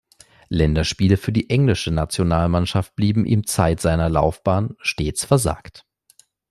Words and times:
Länderspiele 0.49 1.15
für 1.15 1.31
die 1.31 1.51
englische 1.51 1.91
Nationalmannschaft 1.91 2.95
blieben 2.95 3.23
ihm 3.23 3.45
Zeit 3.45 3.79
seiner 3.79 4.09
Laufbahn 4.09 4.75
stets 4.81 5.25
versagt. 5.25 5.85